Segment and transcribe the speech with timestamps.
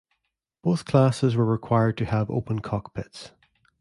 [0.63, 3.33] Both classes were required to have open cockpits.